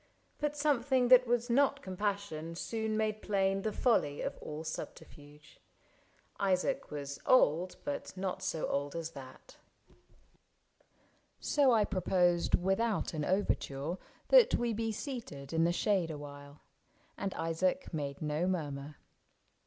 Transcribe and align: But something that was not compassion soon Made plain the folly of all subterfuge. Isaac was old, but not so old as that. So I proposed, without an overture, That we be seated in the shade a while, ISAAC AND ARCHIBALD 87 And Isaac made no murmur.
But 0.39 0.57
something 0.57 1.09
that 1.09 1.27
was 1.27 1.47
not 1.47 1.83
compassion 1.83 2.55
soon 2.55 2.97
Made 2.97 3.21
plain 3.21 3.61
the 3.61 3.71
folly 3.71 4.19
of 4.21 4.35
all 4.39 4.63
subterfuge. 4.63 5.59
Isaac 6.39 6.89
was 6.89 7.19
old, 7.27 7.75
but 7.83 8.17
not 8.17 8.41
so 8.41 8.65
old 8.65 8.95
as 8.95 9.11
that. 9.11 9.57
So 11.39 11.71
I 11.71 11.85
proposed, 11.85 12.55
without 12.55 13.13
an 13.13 13.23
overture, 13.23 13.99
That 14.29 14.55
we 14.55 14.73
be 14.73 14.91
seated 14.91 15.53
in 15.53 15.65
the 15.65 15.71
shade 15.71 16.09
a 16.09 16.17
while, 16.17 16.63
ISAAC 17.19 17.19
AND 17.19 17.33
ARCHIBALD 17.35 17.47
87 17.47 17.47
And 17.47 17.47
Isaac 17.47 17.93
made 17.93 18.21
no 18.23 18.47
murmur. 18.47 18.95